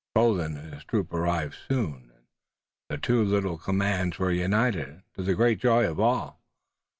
Colden 0.15 0.57
and 0.57 0.73
his 0.73 0.83
troop 0.83 1.13
arrived 1.13 1.53
soon, 1.69 2.09
and 2.11 2.23
the 2.89 2.97
two 2.97 3.23
little 3.23 3.59
commands 3.59 4.17
were 4.17 4.31
united, 4.31 5.03
to 5.13 5.21
the 5.21 5.35
great 5.35 5.59
joy 5.59 5.87
of 5.87 5.99
all. 5.99 6.41